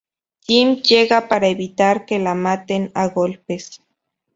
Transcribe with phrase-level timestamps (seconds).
[0.47, 3.83] Jim, llega para evitar que la maten a golpes.